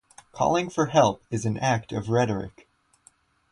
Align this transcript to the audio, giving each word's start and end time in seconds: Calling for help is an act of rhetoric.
Calling 0.31 0.71
for 0.71 0.87
help 0.87 1.21
is 1.29 1.45
an 1.45 1.59
act 1.59 1.91
of 1.91 2.09
rhetoric. 2.09 2.67